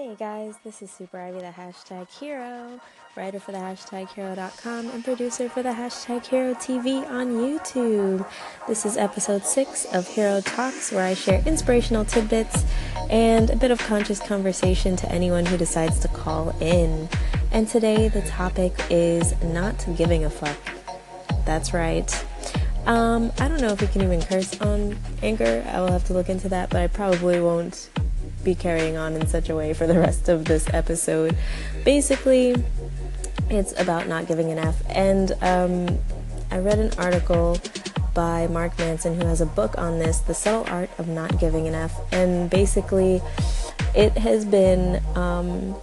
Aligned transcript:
Hey 0.00 0.16
guys, 0.18 0.54
this 0.64 0.80
is 0.80 0.90
Super 0.90 1.20
Ivy, 1.20 1.40
the 1.40 1.48
hashtag 1.48 2.08
hero, 2.08 2.80
writer 3.16 3.38
for 3.38 3.52
the 3.52 3.58
hashtag 3.58 4.08
hero.com, 4.08 4.88
and 4.88 5.04
producer 5.04 5.46
for 5.50 5.62
the 5.62 5.68
hashtag 5.68 6.24
hero 6.24 6.54
TV 6.54 7.06
on 7.06 7.32
YouTube. 7.32 8.26
This 8.66 8.86
is 8.86 8.96
episode 8.96 9.44
6 9.44 9.84
of 9.92 10.08
Hero 10.08 10.40
Talks, 10.40 10.90
where 10.90 11.04
I 11.04 11.12
share 11.12 11.42
inspirational 11.44 12.06
tidbits 12.06 12.64
and 13.10 13.50
a 13.50 13.56
bit 13.56 13.70
of 13.70 13.78
conscious 13.80 14.20
conversation 14.20 14.96
to 14.96 15.12
anyone 15.12 15.44
who 15.44 15.58
decides 15.58 15.98
to 15.98 16.08
call 16.08 16.56
in. 16.62 17.06
And 17.52 17.68
today 17.68 18.08
the 18.08 18.22
topic 18.22 18.72
is 18.88 19.34
not 19.42 19.86
giving 19.98 20.24
a 20.24 20.30
fuck. 20.30 20.56
That's 21.44 21.74
right. 21.74 22.10
Um, 22.86 23.32
I 23.38 23.48
don't 23.48 23.60
know 23.60 23.68
if 23.68 23.82
we 23.82 23.86
can 23.86 24.00
even 24.00 24.22
curse 24.22 24.58
on 24.62 24.98
Anchor. 25.22 25.62
I 25.68 25.78
will 25.80 25.92
have 25.92 26.04
to 26.04 26.14
look 26.14 26.30
into 26.30 26.48
that, 26.48 26.70
but 26.70 26.80
I 26.80 26.86
probably 26.86 27.38
won't 27.38 27.90
be 28.44 28.54
carrying 28.54 28.96
on 28.96 29.14
in 29.14 29.26
such 29.26 29.48
a 29.48 29.54
way 29.54 29.72
for 29.74 29.86
the 29.86 29.98
rest 29.98 30.28
of 30.28 30.44
this 30.44 30.68
episode. 30.72 31.36
Basically, 31.84 32.54
it's 33.50 33.78
about 33.80 34.06
not 34.06 34.26
giving 34.26 34.50
an 34.50 34.58
F. 34.58 34.82
And 34.88 35.32
um, 35.42 35.98
I 36.50 36.58
read 36.58 36.78
an 36.78 36.92
article 36.98 37.58
by 38.14 38.46
Mark 38.48 38.78
Manson 38.78 39.20
who 39.20 39.26
has 39.26 39.40
a 39.40 39.46
book 39.46 39.76
on 39.78 39.98
this, 39.98 40.18
The 40.18 40.34
Subtle 40.34 40.64
Art 40.72 40.90
of 40.98 41.08
Not 41.08 41.38
Giving 41.38 41.66
an 41.68 41.74
F. 41.74 41.98
And 42.12 42.48
basically, 42.50 43.20
it 43.94 44.12
has 44.18 44.44
been 44.44 45.02
um, 45.16 45.74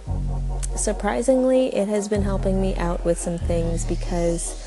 surprisingly, 0.76 1.74
it 1.74 1.88
has 1.88 2.08
been 2.08 2.22
helping 2.22 2.60
me 2.60 2.74
out 2.76 3.04
with 3.04 3.18
some 3.18 3.38
things 3.38 3.84
because. 3.84 4.64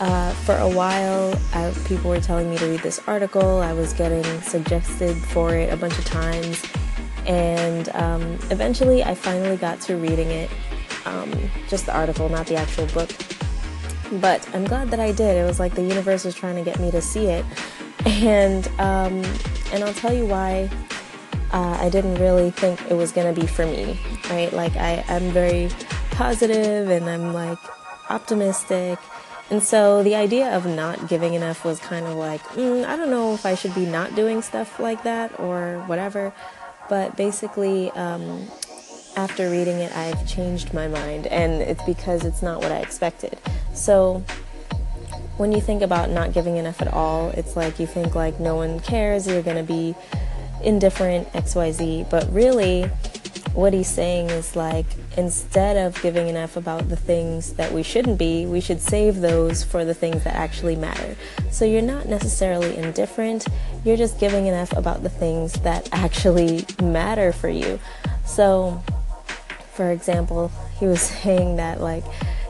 Uh, 0.00 0.32
for 0.44 0.54
a 0.54 0.68
while, 0.70 1.36
I, 1.52 1.74
people 1.86 2.10
were 2.10 2.20
telling 2.20 2.48
me 2.48 2.56
to 2.58 2.66
read 2.66 2.82
this 2.82 3.00
article. 3.08 3.58
I 3.58 3.72
was 3.72 3.92
getting 3.92 4.22
suggested 4.42 5.16
for 5.16 5.56
it 5.56 5.72
a 5.72 5.76
bunch 5.76 5.98
of 5.98 6.04
times, 6.04 6.62
and 7.28 7.90
um, 7.90 8.22
eventually, 8.50 9.04
I 9.04 9.14
finally 9.14 9.58
got 9.58 9.80
to 9.82 9.96
reading 9.96 10.30
it, 10.30 10.50
um, 11.04 11.30
just 11.68 11.84
the 11.84 11.94
article, 11.94 12.28
not 12.30 12.46
the 12.46 12.56
actual 12.56 12.86
book. 12.86 13.10
But 14.12 14.48
I'm 14.54 14.64
glad 14.64 14.90
that 14.90 14.98
I 14.98 15.12
did. 15.12 15.36
It 15.36 15.44
was 15.46 15.60
like 15.60 15.74
the 15.74 15.82
universe 15.82 16.24
was 16.24 16.34
trying 16.34 16.56
to 16.56 16.62
get 16.62 16.80
me 16.80 16.90
to 16.90 17.02
see 17.02 17.26
it, 17.26 17.44
and 18.06 18.66
um, 18.78 19.22
and 19.72 19.84
I'll 19.84 19.94
tell 19.94 20.12
you 20.12 20.26
why. 20.26 20.70
Uh, 21.50 21.78
I 21.80 21.88
didn't 21.88 22.16
really 22.16 22.50
think 22.50 22.78
it 22.90 22.94
was 22.94 23.10
gonna 23.10 23.32
be 23.32 23.46
for 23.46 23.64
me, 23.64 23.98
right? 24.28 24.52
Like 24.52 24.76
I, 24.76 25.02
I'm 25.08 25.30
very 25.30 25.70
positive 26.10 26.90
and 26.90 27.08
I'm 27.08 27.32
like 27.32 27.58
optimistic. 28.10 28.98
And 29.50 29.62
so 29.62 30.02
the 30.02 30.14
idea 30.14 30.54
of 30.54 30.66
not 30.66 31.08
giving 31.08 31.32
enough 31.32 31.64
was 31.64 31.78
kind 31.78 32.04
of 32.04 32.16
like, 32.16 32.42
mm, 32.48 32.84
I 32.84 32.96
don't 32.96 33.08
know 33.08 33.32
if 33.32 33.46
I 33.46 33.54
should 33.54 33.74
be 33.74 33.86
not 33.86 34.14
doing 34.14 34.42
stuff 34.42 34.78
like 34.78 35.04
that 35.04 35.40
or 35.40 35.82
whatever. 35.86 36.34
But 36.88 37.16
basically, 37.16 37.90
um, 37.92 38.48
after 39.16 39.50
reading 39.50 39.78
it, 39.78 39.94
I've 39.96 40.26
changed 40.26 40.72
my 40.72 40.88
mind, 40.88 41.26
and 41.26 41.60
it's 41.60 41.82
because 41.84 42.24
it's 42.24 42.42
not 42.42 42.60
what 42.60 42.72
I 42.72 42.78
expected. 42.78 43.38
So, 43.74 44.24
when 45.36 45.52
you 45.52 45.60
think 45.60 45.82
about 45.82 46.10
not 46.10 46.32
giving 46.32 46.56
enough 46.56 46.80
at 46.80 46.88
all, 46.88 47.30
it's 47.30 47.56
like 47.56 47.78
you 47.78 47.86
think 47.86 48.14
like 48.14 48.40
no 48.40 48.56
one 48.56 48.80
cares, 48.80 49.26
you're 49.26 49.42
gonna 49.42 49.62
be 49.62 49.94
indifferent, 50.62 51.32
XYZ. 51.32 52.08
But 52.10 52.32
really, 52.32 52.90
what 53.58 53.72
he's 53.72 53.88
saying 53.88 54.30
is 54.30 54.54
like 54.54 54.86
instead 55.16 55.76
of 55.76 56.00
giving 56.00 56.28
enough 56.28 56.56
about 56.56 56.88
the 56.88 56.94
things 56.94 57.54
that 57.54 57.72
we 57.72 57.82
shouldn't 57.82 58.16
be, 58.16 58.46
we 58.46 58.60
should 58.60 58.80
save 58.80 59.16
those 59.16 59.64
for 59.64 59.84
the 59.84 59.92
things 59.92 60.22
that 60.22 60.36
actually 60.36 60.76
matter. 60.76 61.16
So 61.50 61.64
you're 61.64 61.82
not 61.82 62.06
necessarily 62.06 62.76
indifferent, 62.76 63.48
you're 63.84 63.96
just 63.96 64.20
giving 64.20 64.46
enough 64.46 64.72
about 64.74 65.02
the 65.02 65.08
things 65.08 65.54
that 65.54 65.88
actually 65.90 66.66
matter 66.80 67.32
for 67.32 67.48
you. 67.48 67.80
So, 68.24 68.80
for 69.72 69.90
example, 69.90 70.52
he 70.78 70.86
was 70.86 71.02
saying 71.22 71.56
that, 71.56 71.80
like, 71.80 72.04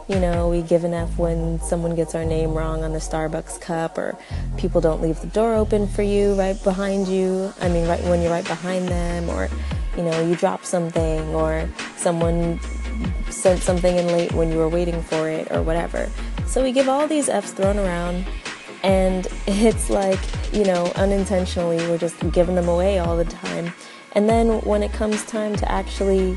you 0.09 0.20
know, 0.20 0.50
we 0.50 0.61
give 0.61 0.84
enough 0.84 1.19
when 1.19 1.59
someone 1.61 1.95
gets 1.97 2.15
our 2.15 2.25
name 2.25 2.53
wrong 2.53 2.84
on 2.84 2.93
the 2.93 2.99
Starbucks 2.99 3.59
cup, 3.62 3.97
or 3.97 4.19
people 4.59 4.83
don't 4.83 5.00
leave 5.00 5.21
the 5.22 5.27
door 5.28 5.54
open 5.54 5.88
for 5.88 6.03
you 6.03 6.34
right 6.34 6.62
behind 6.65 7.09
you. 7.09 7.53
I 7.62 7.69
mean, 7.71 7.88
right 7.88 8.03
when 8.04 8.21
you're 8.21 8.31
right 8.31 8.47
behind 8.47 8.88
them, 8.88 9.31
or 9.31 9.49
you 9.98 10.04
know, 10.04 10.20
you 10.26 10.36
drop 10.36 10.64
something, 10.64 11.34
or 11.34 11.69
someone 11.97 12.59
sent 13.28 13.60
something 13.60 13.97
in 13.97 14.06
late 14.06 14.32
when 14.32 14.50
you 14.50 14.56
were 14.56 14.69
waiting 14.69 15.03
for 15.03 15.28
it, 15.28 15.50
or 15.50 15.62
whatever. 15.62 16.09
So 16.47 16.62
we 16.62 16.72
give 16.72 16.88
all 16.88 17.06
these 17.06 17.28
F's 17.28 17.53
thrown 17.53 17.78
around 17.78 18.25
and 18.82 19.26
it's 19.47 19.91
like, 19.91 20.20
you 20.53 20.64
know, 20.64 20.86
unintentionally, 20.97 21.76
we're 21.88 21.98
just 21.98 22.19
giving 22.31 22.54
them 22.54 22.69
away 22.69 22.98
all 22.98 23.16
the 23.16 23.25
time. 23.25 23.72
And 24.12 24.28
then 24.28 24.60
when 24.60 24.82
it 24.82 24.92
comes 24.92 25.25
time 25.25 25.56
to 25.56 25.70
actually 25.70 26.36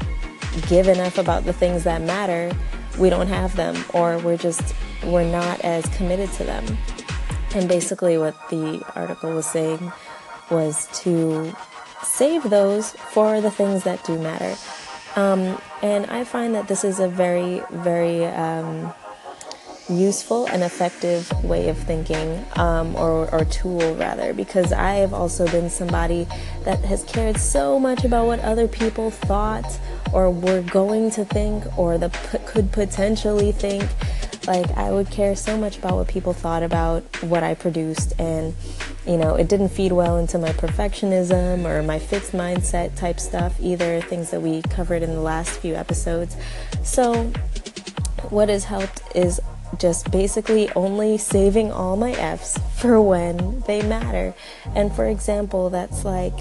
give 0.67 0.88
enough 0.88 1.17
about 1.17 1.45
the 1.45 1.53
things 1.53 1.83
that 1.85 2.01
matter, 2.01 2.51
we 2.99 3.09
don't 3.09 3.28
have 3.28 3.55
them, 3.55 3.83
or 3.93 4.17
we're 4.19 4.38
just, 4.38 4.75
we're 5.05 5.29
not 5.29 5.61
as 5.61 5.85
committed 5.95 6.31
to 6.33 6.43
them. 6.43 6.78
And 7.55 7.67
basically, 7.67 8.17
what 8.17 8.35
the 8.49 8.83
article 8.95 9.31
was 9.33 9.45
saying 9.45 9.91
was 10.49 10.88
to 11.03 11.53
save 12.03 12.50
those 12.50 12.91
for 12.91 13.41
the 13.41 13.51
things 13.51 13.84
that 13.84 14.03
do 14.03 14.17
matter. 14.17 14.56
Um, 15.16 15.62
and 15.81 16.06
I 16.07 16.23
find 16.23 16.56
that 16.56 16.67
this 16.67 16.84
is 16.84 17.00
a 17.00 17.07
very, 17.07 17.62
very 17.72 18.25
um, 18.25 18.94
useful 19.89 20.45
and 20.47 20.63
effective 20.63 21.31
way 21.44 21.69
of 21.69 21.78
thinking 21.78 22.44
um, 22.56 22.95
or, 22.95 23.29
or 23.34 23.45
tool 23.45 23.95
rather 23.95 24.34
because 24.34 24.72
i 24.72 24.94
have 24.94 25.13
also 25.13 25.45
been 25.47 25.69
somebody 25.69 26.28
that 26.63 26.79
has 26.79 27.03
cared 27.03 27.38
so 27.38 27.79
much 27.79 28.03
about 28.03 28.25
what 28.25 28.40
other 28.40 28.67
people 28.67 29.11
thought 29.11 29.79
or 30.13 30.29
were 30.29 30.61
going 30.61 31.09
to 31.11 31.25
think 31.25 31.66
or 31.78 31.97
the 31.97 32.09
could 32.45 32.72
potentially 32.72 33.51
think 33.51 33.84
like 34.47 34.69
i 34.78 34.91
would 34.91 35.09
care 35.09 35.35
so 35.35 35.57
much 35.57 35.78
about 35.78 35.95
what 35.95 36.07
people 36.07 36.34
thought 36.34 36.63
about 36.63 37.03
what 37.23 37.44
i 37.44 37.53
produced 37.53 38.13
and 38.19 38.53
you 39.06 39.17
know 39.17 39.35
it 39.35 39.47
didn't 39.47 39.69
feed 39.69 39.91
well 39.91 40.17
into 40.17 40.38
my 40.38 40.50
perfectionism 40.50 41.66
or 41.66 41.81
my 41.81 41.97
fixed 41.97 42.34
mindset 42.34 42.95
type 42.95 43.19
stuff 43.19 43.56
either 43.59 44.01
things 44.01 44.29
that 44.31 44.41
we 44.41 44.62
covered 44.63 45.01
in 45.01 45.12
the 45.12 45.22
last 45.22 45.59
few 45.59 45.75
episodes 45.75 46.38
so 46.84 47.31
what 48.29 48.50
has 48.50 48.66
helped 48.66 49.01
is 49.16 49.41
just 49.78 50.11
basically 50.11 50.69
only 50.72 51.17
saving 51.17 51.72
all 51.72 51.95
my 51.95 52.11
F's 52.11 52.59
for 52.78 53.01
when 53.01 53.61
they 53.61 53.81
matter. 53.81 54.34
And 54.75 54.94
for 54.94 55.06
example, 55.06 55.69
that's 55.69 56.03
like, 56.03 56.34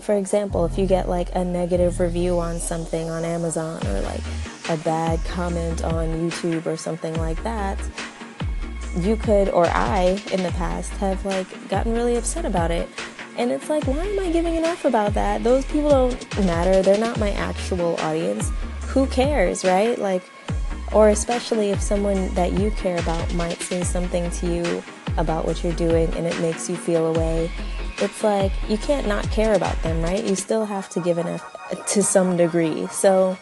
for 0.00 0.16
example, 0.16 0.64
if 0.64 0.78
you 0.78 0.86
get 0.86 1.08
like 1.08 1.34
a 1.34 1.44
negative 1.44 2.00
review 2.00 2.38
on 2.38 2.58
something 2.58 3.10
on 3.10 3.24
Amazon 3.24 3.84
or 3.86 4.00
like 4.02 4.22
a 4.68 4.76
bad 4.78 5.22
comment 5.24 5.84
on 5.84 6.08
YouTube 6.08 6.66
or 6.66 6.76
something 6.76 7.14
like 7.16 7.42
that, 7.42 7.78
you 9.00 9.16
could, 9.16 9.48
or 9.48 9.66
I 9.66 10.22
in 10.32 10.42
the 10.42 10.52
past, 10.52 10.92
have 10.94 11.24
like 11.24 11.68
gotten 11.68 11.92
really 11.92 12.16
upset 12.16 12.44
about 12.44 12.70
it. 12.70 12.88
And 13.38 13.50
it's 13.50 13.70
like, 13.70 13.86
why 13.86 14.04
am 14.04 14.18
I 14.18 14.30
giving 14.30 14.54
enough 14.54 14.84
about 14.84 15.14
that? 15.14 15.42
Those 15.42 15.64
people 15.66 15.90
don't 15.90 16.46
matter. 16.46 16.82
They're 16.82 16.98
not 16.98 17.18
my 17.18 17.30
actual 17.30 17.96
audience. 18.00 18.50
Who 18.88 19.06
cares, 19.06 19.64
right? 19.64 19.98
Like, 19.98 20.22
or 20.92 21.08
especially 21.08 21.70
if 21.70 21.80
someone 21.80 22.28
that 22.34 22.52
you 22.52 22.70
care 22.72 22.98
about 22.98 23.32
might 23.34 23.58
say 23.60 23.82
something 23.82 24.30
to 24.30 24.46
you 24.46 24.82
about 25.16 25.46
what 25.46 25.64
you're 25.64 25.72
doing 25.72 26.12
and 26.14 26.26
it 26.26 26.38
makes 26.40 26.68
you 26.68 26.76
feel 26.76 27.06
away. 27.06 27.50
It's 27.98 28.22
like 28.22 28.52
you 28.68 28.76
can't 28.76 29.06
not 29.06 29.30
care 29.30 29.54
about 29.54 29.80
them, 29.82 30.02
right? 30.02 30.22
You 30.22 30.34
still 30.34 30.66
have 30.66 30.90
to 30.90 31.00
give 31.00 31.18
enough 31.18 31.56
to 31.88 32.02
some 32.02 32.36
degree. 32.36 32.86
So 32.88 33.38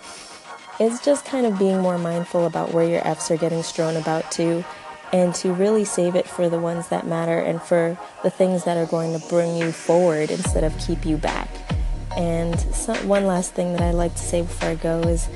it's 0.78 1.04
just 1.04 1.24
kind 1.24 1.46
of 1.46 1.58
being 1.58 1.80
more 1.80 1.98
mindful 1.98 2.46
about 2.46 2.72
where 2.72 2.88
your 2.88 3.06
F's 3.06 3.30
are 3.30 3.36
getting 3.36 3.62
strewn 3.62 3.96
about 3.96 4.30
to 4.32 4.64
and 5.12 5.34
to 5.36 5.52
really 5.52 5.84
save 5.84 6.14
it 6.14 6.26
for 6.26 6.48
the 6.48 6.58
ones 6.58 6.88
that 6.88 7.06
matter 7.06 7.38
and 7.38 7.60
for 7.60 7.98
the 8.22 8.30
things 8.30 8.64
that 8.64 8.76
are 8.76 8.86
going 8.86 9.18
to 9.18 9.28
bring 9.28 9.56
you 9.56 9.72
forward 9.72 10.30
instead 10.30 10.64
of 10.64 10.76
keep 10.78 11.04
you 11.04 11.16
back. 11.16 11.48
And 12.16 12.60
one 13.04 13.26
last 13.26 13.54
thing 13.54 13.72
that 13.72 13.82
I'd 13.82 13.94
like 13.94 14.12
to 14.14 14.22
say 14.22 14.42
before 14.42 14.70
I 14.70 14.74
go 14.74 15.00
is 15.00 15.28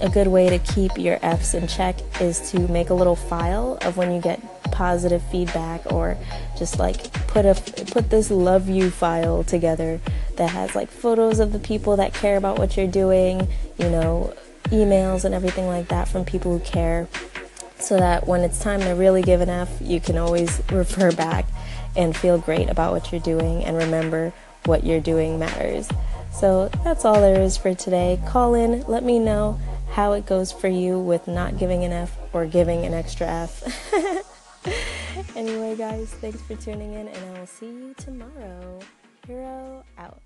a 0.00 0.08
good 0.08 0.28
way 0.28 0.48
to 0.48 0.58
keep 0.58 0.96
your 0.96 1.18
F's 1.22 1.54
in 1.54 1.66
check 1.66 1.96
is 2.20 2.50
to 2.50 2.58
make 2.68 2.90
a 2.90 2.94
little 2.94 3.16
file 3.16 3.78
of 3.82 3.96
when 3.96 4.12
you 4.12 4.20
get 4.20 4.40
positive 4.70 5.22
feedback 5.24 5.92
or 5.92 6.16
just 6.56 6.78
like 6.78 7.12
put 7.26 7.44
a 7.44 7.54
put 7.90 8.08
this 8.10 8.30
love 8.30 8.68
you 8.68 8.90
file 8.90 9.44
together 9.44 10.00
that 10.36 10.50
has 10.50 10.74
like 10.74 10.88
photos 10.88 11.38
of 11.38 11.52
the 11.52 11.58
people 11.58 11.96
that 11.96 12.14
care 12.14 12.36
about 12.36 12.58
what 12.58 12.76
you're 12.76 12.86
doing, 12.86 13.46
you 13.78 13.90
know, 13.90 14.32
emails 14.68 15.24
and 15.24 15.34
everything 15.34 15.66
like 15.66 15.88
that 15.88 16.08
from 16.08 16.24
people 16.24 16.56
who 16.56 16.64
care 16.64 17.06
so 17.80 17.96
that 17.98 18.26
when 18.26 18.42
it's 18.42 18.58
time 18.58 18.80
to 18.80 18.90
really 18.90 19.22
give 19.22 19.40
an 19.40 19.48
F, 19.48 19.70
you 19.80 20.00
can 20.00 20.16
always 20.16 20.62
refer 20.70 21.12
back 21.12 21.46
and 21.96 22.16
feel 22.16 22.38
great 22.38 22.68
about 22.68 22.92
what 22.92 23.10
you're 23.10 23.20
doing 23.20 23.64
and 23.64 23.76
remember 23.76 24.32
what 24.64 24.84
you're 24.84 25.00
doing 25.00 25.38
matters. 25.38 25.88
So 26.32 26.68
that's 26.84 27.04
all 27.04 27.20
there 27.20 27.40
is 27.40 27.56
for 27.56 27.74
today. 27.74 28.20
Call 28.26 28.54
in, 28.54 28.82
let 28.86 29.02
me 29.02 29.18
know 29.18 29.58
how 29.90 30.12
it 30.12 30.26
goes 30.26 30.52
for 30.52 30.68
you 30.68 30.98
with 30.98 31.26
not 31.26 31.58
giving 31.58 31.84
an 31.84 31.92
F 31.92 32.16
or 32.32 32.46
giving 32.46 32.84
an 32.84 32.94
extra 32.94 33.26
F. 33.26 33.86
anyway, 35.36 35.76
guys, 35.76 36.10
thanks 36.20 36.40
for 36.42 36.54
tuning 36.56 36.94
in, 36.94 37.08
and 37.08 37.36
I 37.36 37.40
will 37.40 37.46
see 37.46 37.66
you 37.66 37.94
tomorrow. 37.98 38.78
Hero 39.26 39.84
out. 39.98 40.22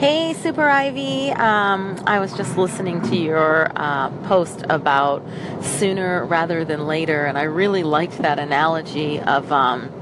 Hey, 0.00 0.32
Super 0.32 0.66
Ivy. 0.66 1.30
Um, 1.32 2.02
I 2.06 2.20
was 2.20 2.32
just 2.32 2.56
listening 2.56 3.02
to 3.02 3.16
your 3.16 3.70
uh, 3.76 4.08
post 4.28 4.64
about 4.70 5.22
sooner 5.60 6.24
rather 6.24 6.64
than 6.64 6.86
later, 6.86 7.26
and 7.26 7.36
I 7.36 7.42
really 7.42 7.82
liked 7.82 8.16
that 8.22 8.38
analogy 8.38 9.20
of, 9.20 9.52
um, 9.52 9.92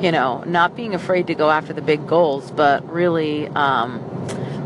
you 0.00 0.12
know, 0.12 0.44
not 0.44 0.76
being 0.76 0.94
afraid 0.94 1.26
to 1.26 1.34
go 1.34 1.50
after 1.50 1.72
the 1.72 1.82
big 1.82 2.06
goals, 2.06 2.52
but 2.52 2.88
really 2.88 3.48
um, 3.48 4.00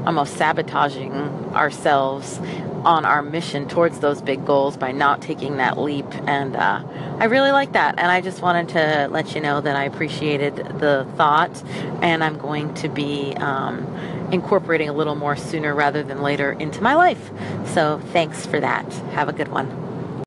almost 0.04 0.36
sabotaging 0.36 1.12
ourselves 1.54 2.38
on 2.84 3.06
our 3.06 3.22
mission 3.22 3.66
towards 3.66 4.00
those 4.00 4.20
big 4.20 4.44
goals 4.44 4.76
by 4.76 4.92
not 4.92 5.22
taking 5.22 5.56
that 5.56 5.78
leap. 5.78 6.04
And 6.26 6.56
uh, 6.56 6.84
I 7.18 7.24
really 7.24 7.52
like 7.52 7.72
that. 7.72 7.98
And 7.98 8.10
I 8.10 8.20
just 8.20 8.42
wanted 8.42 8.68
to 8.74 9.08
let 9.10 9.34
you 9.34 9.40
know 9.40 9.62
that 9.62 9.76
I 9.76 9.84
appreciated 9.84 10.56
the 10.56 11.06
thought, 11.16 11.62
and 12.02 12.22
I'm 12.22 12.36
going 12.36 12.74
to 12.74 12.90
be 12.90 13.34
um, 13.38 13.86
incorporating 14.34 14.88
a 14.88 14.92
little 14.92 15.14
more 15.14 15.36
sooner 15.36 15.74
rather 15.74 16.02
than 16.02 16.22
later 16.22 16.52
into 16.52 16.82
my 16.82 16.94
life. 16.94 17.30
So 17.66 18.00
thanks 18.12 18.44
for 18.44 18.60
that. 18.60 18.84
Have 19.12 19.28
a 19.28 19.32
good 19.32 19.48
one. 19.48 20.24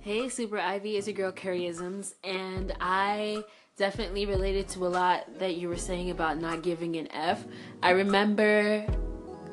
Hey, 0.00 0.28
Super 0.28 0.58
Ivy, 0.58 0.96
it's 0.96 1.06
your 1.06 1.14
girl 1.14 1.30
Carrieisms, 1.30 2.14
and 2.24 2.74
I 2.80 3.44
definitely 3.76 4.26
related 4.26 4.68
to 4.70 4.84
a 4.84 4.88
lot 4.88 5.38
that 5.38 5.56
you 5.56 5.68
were 5.68 5.76
saying 5.76 6.10
about 6.10 6.38
not 6.38 6.62
giving 6.62 6.96
an 6.96 7.06
F. 7.12 7.44
I 7.82 7.90
remember 7.90 8.84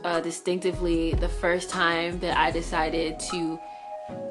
uh, 0.03 0.21
distinctively 0.21 1.13
the 1.13 1.29
first 1.29 1.69
time 1.69 2.19
that 2.21 2.35
I 2.35 2.49
decided 2.49 3.19
to 3.31 3.59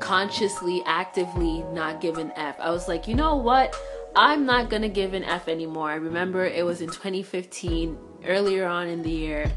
consciously, 0.00 0.82
actively 0.86 1.62
not 1.72 2.00
give 2.00 2.18
an 2.18 2.32
F. 2.34 2.56
I 2.58 2.70
was 2.70 2.88
like, 2.88 3.06
you 3.06 3.14
know 3.14 3.36
what? 3.36 3.76
I'm 4.16 4.46
not 4.46 4.70
gonna 4.70 4.88
give 4.88 5.14
an 5.14 5.24
F 5.24 5.48
anymore. 5.48 5.90
I 5.90 5.96
remember 5.96 6.44
it 6.44 6.64
was 6.64 6.80
in 6.80 6.88
2015, 6.88 7.96
earlier 8.26 8.66
on 8.66 8.88
in 8.88 9.02
the 9.02 9.10
year. 9.10 9.50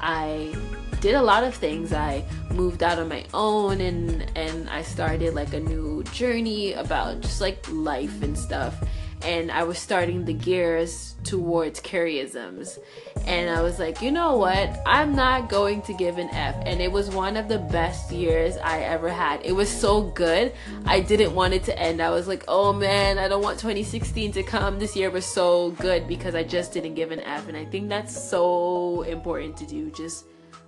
I 0.00 0.54
did 1.00 1.14
a 1.14 1.22
lot 1.22 1.44
of 1.44 1.54
things. 1.54 1.92
I 1.92 2.24
moved 2.50 2.82
out 2.82 2.98
on 2.98 3.08
my 3.08 3.24
own 3.34 3.80
and 3.80 4.30
and 4.36 4.68
I 4.70 4.82
started 4.82 5.34
like 5.34 5.52
a 5.54 5.60
new 5.60 6.02
journey 6.12 6.72
about 6.72 7.20
just 7.20 7.40
like 7.40 7.64
life 7.70 8.22
and 8.22 8.38
stuff 8.38 8.74
and 9.22 9.50
I 9.50 9.64
was 9.64 9.78
starting 9.78 10.24
the 10.24 10.32
gears 10.32 11.16
towards 11.24 11.80
Carrieisms. 11.80 12.78
And 13.26 13.50
I 13.50 13.62
was 13.62 13.78
like, 13.78 14.00
you 14.00 14.10
know 14.10 14.36
what? 14.36 14.80
I'm 14.86 15.14
not 15.14 15.48
going 15.48 15.82
to 15.82 15.92
give 15.92 16.18
an 16.18 16.28
F. 16.30 16.56
And 16.64 16.80
it 16.80 16.90
was 16.90 17.10
one 17.10 17.36
of 17.36 17.48
the 17.48 17.58
best 17.58 18.12
years 18.12 18.56
I 18.56 18.80
ever 18.80 19.08
had. 19.08 19.44
It 19.44 19.52
was 19.52 19.68
so 19.68 20.02
good. 20.02 20.52
I 20.86 21.00
didn't 21.00 21.34
want 21.34 21.54
it 21.54 21.64
to 21.64 21.78
end. 21.78 22.00
I 22.00 22.10
was 22.10 22.28
like, 22.28 22.44
oh 22.48 22.72
man, 22.72 23.18
I 23.18 23.28
don't 23.28 23.42
want 23.42 23.58
2016 23.58 24.32
to 24.32 24.42
come. 24.42 24.78
This 24.78 24.94
year 24.94 25.10
was 25.10 25.26
so 25.26 25.72
good 25.72 26.06
because 26.06 26.34
I 26.34 26.44
just 26.44 26.72
didn't 26.72 26.94
give 26.94 27.10
an 27.10 27.20
F. 27.20 27.48
And 27.48 27.56
I 27.56 27.64
think 27.64 27.88
that's 27.88 28.16
so 28.16 29.02
important 29.02 29.56
to 29.58 29.66
do. 29.66 29.90
Just 29.90 30.26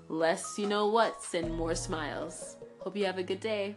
less, 0.08 0.58
you 0.58 0.66
know 0.66 0.88
what's, 0.88 1.34
and 1.34 1.54
more 1.54 1.74
smiles. 1.74 2.56
Hope 2.80 2.96
you 2.96 3.06
have 3.06 3.18
a 3.18 3.22
good 3.22 3.40
day. 3.40 3.76